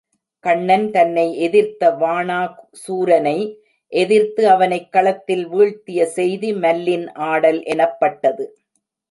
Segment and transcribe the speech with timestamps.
[0.43, 2.39] கண்ணன் தன்னை எதிர்த்த வாணா
[2.87, 3.35] சூரனை
[3.93, 8.47] எதிர்த்து அவனைக் களத்தில் வீழ்த்திய செய்தி மல்லின் ஆடல் எனப்பட்டது.